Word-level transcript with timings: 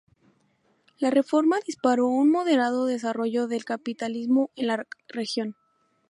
La 0.97 1.11
reforma 1.11 1.57
disparó 1.63 2.07
un 2.07 2.31
moderado 2.31 2.87
desarrollo 2.87 3.45
del 3.47 3.65
Capitalismo 3.65 4.49
en 4.55 4.65
la 4.65 4.87
región. 5.07 5.55